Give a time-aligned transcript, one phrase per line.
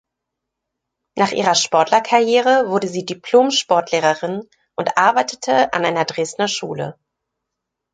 [1.15, 4.41] Nach ihrer Sportlerkarriere wurde sie Diplom-Sportlehrerin
[4.75, 6.97] und arbeitete an einer Dresdner Schule.